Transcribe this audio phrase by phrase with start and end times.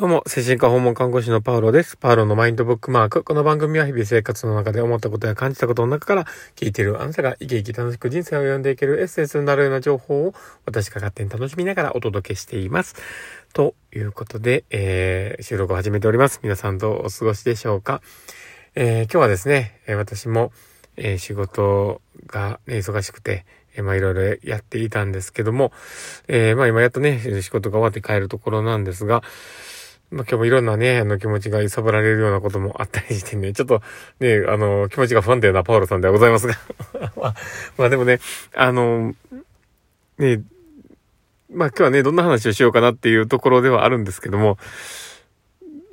[0.00, 1.98] どうも、精神科訪問看護師のパウロです。
[1.98, 3.22] パウロのマインドブックマーク。
[3.22, 6.24] この番組は日々生活の中で思ったことや感じたことの中から
[6.56, 10.34] 聞いているあなたが生き生き楽しく人生を読んでいけるエッセンスになるような情報を
[10.64, 12.94] 私が勝手に楽しみながらお届けしています。
[13.52, 16.40] ということで、えー、収録を始めております。
[16.42, 18.00] 皆さんどうお過ごしでしょうか？
[18.74, 20.50] えー、今日はですね、私も、
[20.96, 23.44] えー、仕事が、ね、忙しくて、
[23.76, 25.72] えまあいろいろやっていたんですけども、
[26.26, 29.22] えー、まあ今やっとね、仕事が終わって帰るところなんですが、
[30.10, 33.80] ま、今日もいろんなね、あの気持ちが揺さぶられるようなこともあったりしてね、 ちょっと
[34.18, 36.58] ね、あの、気持ちが不安定なパウロさんではございますが。
[37.16, 37.34] まあ、
[37.78, 38.18] まあでもね、
[38.54, 39.14] あの、
[40.18, 40.42] ね、
[41.52, 44.58] まあ今日はね、どんな話をしようかなっていうところではあるんですけども、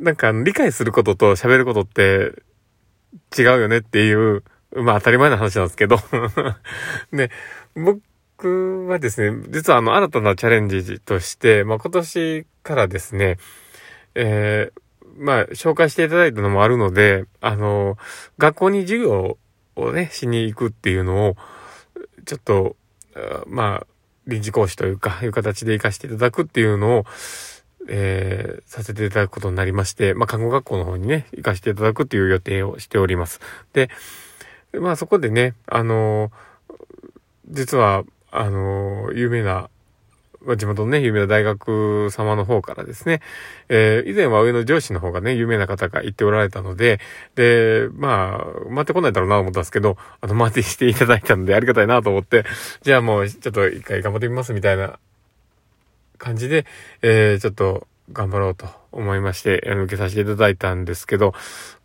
[0.00, 2.32] なんか理解することと喋ることって
[3.36, 4.42] 違うよねっていう、
[4.74, 5.98] まあ当たり前な話なんですけど。
[7.12, 7.30] ね、
[7.76, 13.38] 僕はですね、実はあの新たなチャレンジとして、まあ今年からですね、
[14.14, 14.80] えー、
[15.16, 17.98] まあ、紹介していただいたのもあるので、あの、
[18.38, 19.38] 学校に授業
[19.76, 21.36] をね、しに行くっていうのを、
[22.24, 22.76] ちょっと、
[23.46, 23.86] まあ、
[24.26, 27.04] 臨時講師というか、いう形で行かせていただくっていうのを、
[27.88, 33.40] えー、させていただくことになりまして、まあ、看護学校の方にね、行かせていただくっていう予定をしております。
[33.72, 33.90] で、
[34.72, 36.30] まあ、そこでね、あの
[37.48, 39.70] 実は、あの有名な
[40.42, 43.20] まあ、地元のね、有名な大学様の方からですね、
[43.68, 46.98] えー、以前は上の上司の方がね、有名な方が言っておられたので、
[47.34, 52.44] で、まあ、待ってこないだろうなと思ったんですけど、あの、待ってしていただいたのでありがたいなと思って、
[52.82, 54.98] じゃあもう、ちょっと一回頑張ってみますみたいな
[56.16, 56.64] 感じで、
[57.02, 61.34] えー、ちょっと頑張ろうと思いまして、あの、受けさせていただいたんですけど、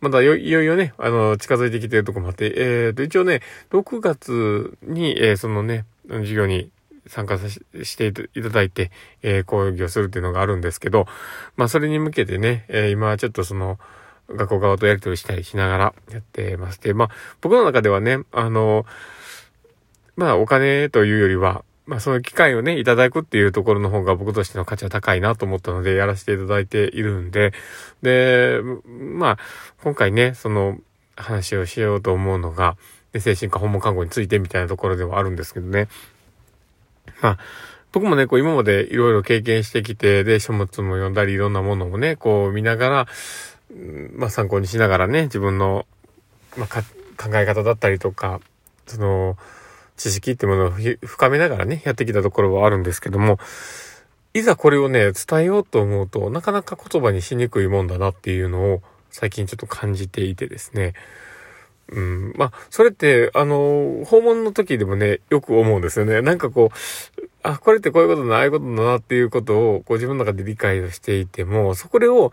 [0.00, 6.70] まだいよいよね、あの、近づいてきてるとこもあって、えーと、一応ね、6月に、えー、そのね、授業に
[7.08, 8.90] 参加さしていただいて、
[9.22, 11.06] えー、講義をするっていうのがあるんですけど、
[11.56, 13.78] まあそれに向けてね、えー、今はちょっとその、
[14.28, 17.08] 学校側とやり取りしたりしながらやってまして、まあ
[17.40, 18.86] 僕の中ではね、あの、
[20.16, 27.52] まあお金というよりは、まあその機会をね、いただくっていうところの方が僕としての価値は高いなと思ったのでやらせていただいているんで、
[28.02, 29.38] で、まあ
[29.82, 30.78] 今回ね、その
[31.16, 32.76] 話をしようと思うのが、
[33.18, 35.88] 精神科訪問看護についてみたいなところではあるんですけどね。
[37.22, 37.38] まあ、
[37.92, 43.06] 僕もね、こう今までいろいろ経験してきて、で、書物も読んだり、いろんなものもね、こう見ながら、
[44.16, 45.86] まあ参考にしながらね、自分の、
[46.56, 46.82] まあ、
[47.22, 48.40] 考え方だったりとか、
[48.86, 49.36] その、
[49.96, 53.38] 知識ってものを深めながらね、やってきたところはあるんですけども、
[54.34, 60.92] いざこれをね、伝えようと思うと、なかなか言葉にしにくいもんだなっていうのを、最近ちょっと感じていてですね。
[61.88, 62.32] うん。
[62.36, 66.20] まあ、それって、あの、訪問の時でもね、よく思うんですよね。
[66.20, 72.32] なんかこう、あ、これってこういうことだな、ああいうことだなっていうことを、こう自分の中で理解をしていても、そこを、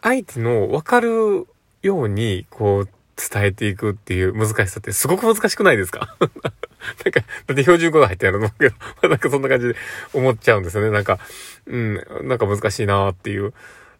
[0.00, 1.46] 相手の分かる
[1.82, 2.88] ように、こう、
[3.18, 6.16] 伝えていくっていう難しさってすごく難しくないですか？
[6.22, 8.76] なんか、だって標準語が入ってやると思うけど、
[9.10, 9.74] なんかそんな感じで
[10.14, 10.90] 思っちゃうんですよね。
[10.90, 11.18] なんか、
[11.66, 13.52] うん、なんか難しいなっていう。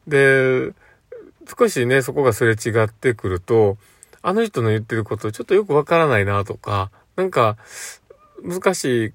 [0.06, 0.70] で、
[1.59, 3.76] 少しね、そこがすれ違ってくると、
[4.22, 7.56] あの人の言ってることちょっとよくわからないなとか、なんか
[8.42, 9.12] 難しい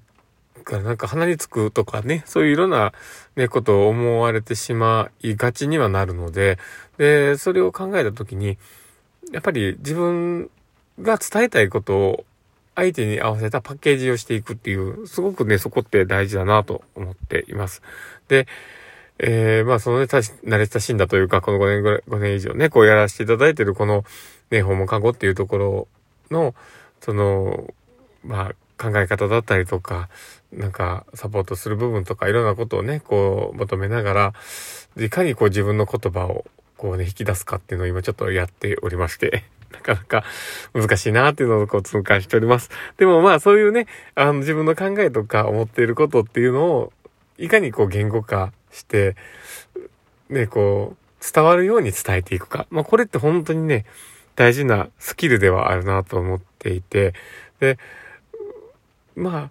[0.64, 2.92] からなんか鼻につくとかね、そういういろんな
[3.36, 6.58] ね、ことを思われてしまいがちにはなるので、
[6.98, 8.58] で、それを考えたときに、
[9.32, 10.50] やっぱり自分
[11.00, 12.24] が伝えたいことを
[12.74, 17.82] 相手に合わせたパッケージをしていくっていう、すごくね、そこって大事だなと思っています。
[18.28, 18.46] で、
[19.18, 24.04] えー、まあそのね、慣れ親しんだというか、この5年ぐらい、5年以上ね、こうやらせていただいてるこの、
[24.50, 25.88] ね、訪問看護っていうところ
[26.30, 26.54] の、
[27.00, 27.72] その、
[28.24, 30.08] まあ考え方だったりとか、
[30.52, 34.34] なんかサポートする部分とかいろんなことをね、こう求めながら、
[34.96, 36.44] いかにこう自分の言葉を
[36.76, 40.24] こうね、引き出すかっていうのを今ちょっとやっておりまして、 なかなか
[40.72, 42.70] 難しいなっていうのをこう痛感しております。
[42.96, 46.92] でもまあそういうね、あの自分の考えとか思っていることっていうのを、
[47.38, 49.16] いかにこう言語化して、
[50.28, 52.66] ね、こう、伝わるように伝えていくか。
[52.70, 53.86] まあ、これって本当にね、
[54.36, 57.14] 大事なスキルではあるなと思っていて、
[57.60, 57.78] で、
[59.16, 59.50] ま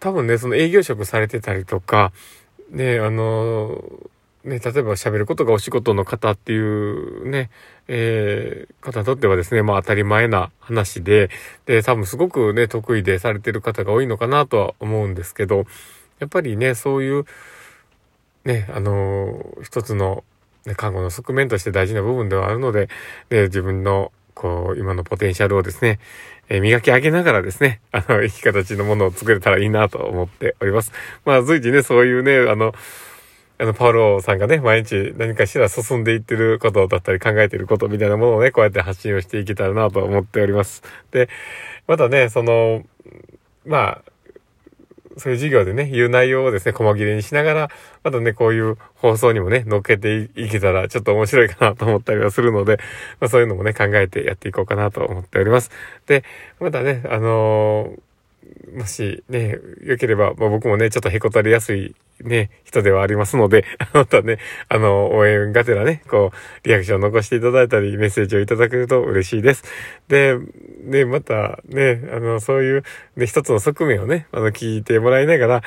[0.00, 2.12] 多分ね、その営業職されてたりとか、
[2.70, 3.82] ね、あの、
[4.44, 7.50] ね、例えば喋ることがお仕事の方っていうね、
[7.86, 11.30] えー、方にとってはですね、まあ当たり前な話で、
[11.66, 15.66] で、多分すごくね、得意でされてる方が多いのかなとは思うんですけど、
[16.18, 17.24] やっぱりね、そういう、
[18.44, 20.24] ね、あのー、一つの、
[20.66, 22.88] ね、看護の側面として大事な部分ではあるので、
[23.30, 25.98] ね、自分の、こう、今のポテンシャルをですね、
[26.48, 30.92] えー、磨き上げながらですね、あの、生き形のものを作れたらいいなと思っております。
[31.24, 32.74] まあ、随時ね、そういうね、あの、
[33.58, 40.82] あの、パウロさんがね、毎日何かしら進んでいってることだったり考えていることみたいなものをね、こうやって発信をしていけたらなと思っております。
[41.12, 41.28] で、
[41.86, 42.84] またね、その、
[43.64, 44.11] まあ、
[45.18, 47.70] そういう授業でね、言う内容をですね、細切れにしながら、
[48.02, 52.78] またね、こういう放送にもね、乗っけていけたら、ちょっと面白いかなと思ったりはするので、
[53.20, 55.70] まあそういうのもね、考えてやっていこうかなと思っております。
[56.06, 56.24] で、
[56.60, 58.11] またね、あのー
[58.76, 64.38] もしね、良ければ、まあ、僕もね、ちょっとへこたれやすいね、人ではありますので、 またね、
[64.68, 69.64] あの、応援がてらね、こう、リアクション残していただいたり、メッセージをいただけると嬉しいです。
[70.08, 70.38] で、
[70.84, 72.84] ね、またね、あの、そういう、
[73.16, 75.62] ね、一つの側面をね、あの、聞いてもらいながら、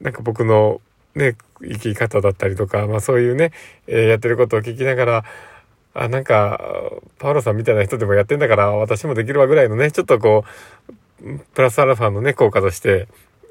[0.00, 0.80] なんか僕の
[1.14, 3.52] ね、生き方だったりとか、まあそういうね、
[3.86, 5.24] えー、やってることを聞きながら、
[5.94, 6.60] あ、なんか、
[7.18, 10.44] パウロさんみたいな人でもやってんだから、私もできるわぐらいのね、ちょっとこ
[10.88, 10.92] う、
[11.54, 13.08] プラスアルファのね、効果として、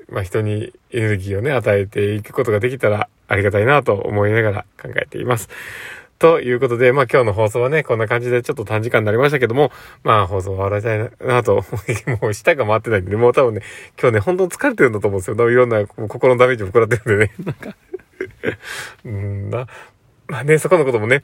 [0.10, 5.50] まあ、人にエネルギーをね、与えていくことができたらありがたいなと思いながら考えています。
[6.20, 9.72] ということで、まあ今日の放送はね、こんな感じでちょっと短時間になりましたけども、
[10.04, 11.64] まあ放送終わらせたいなと、
[12.22, 13.62] もう舌が回ってないんでね、もう多分ね、
[14.02, 15.52] 今日ね、本当に疲れてるんだと思うんですよ。
[15.52, 17.76] いろんな心のダメージを食らってるんでね、なんか
[19.06, 19.68] うんな、
[20.28, 21.22] まあね、そこのこともね、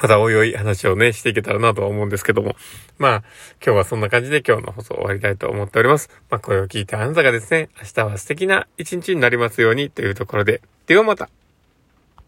[0.00, 2.56] またおいおい話をね、していけたらなとは思うんですけども。
[2.98, 3.22] まあ、
[3.64, 6.08] 今日はそんな感じで今日の放送終わりたいと思っております。
[6.30, 10.62] まあ、これを聞いてあなたがですね、明日は素敵な一日になりますようにというところで。
[10.86, 11.28] ではまた。